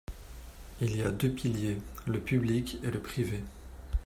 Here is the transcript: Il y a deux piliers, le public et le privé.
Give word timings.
Il 0.81 0.95
y 0.97 1.03
a 1.03 1.11
deux 1.11 1.29
piliers, 1.29 1.77
le 2.07 2.19
public 2.19 2.79
et 2.83 2.89
le 2.89 2.99
privé. 2.99 3.43